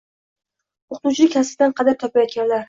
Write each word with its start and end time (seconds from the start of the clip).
O‘qituvchilik 0.95 1.35
kasbidan 1.35 1.77
qadr 1.81 1.99
topayotganlar 2.05 2.59